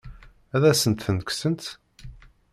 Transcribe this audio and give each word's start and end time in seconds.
Ad 0.55 0.63
asen-tent-kksent? 0.71 1.63